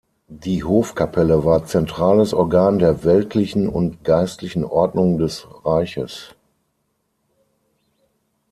[0.33, 6.33] Die Hofkapelle war zentrales Organ der weltlichen und geistlichen Ordnung des Reiches.